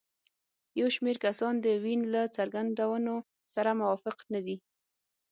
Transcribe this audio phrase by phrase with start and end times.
[0.79, 3.15] یو شمېر کسان د وین له څرګندونو
[3.53, 4.57] سره موافق نه دي.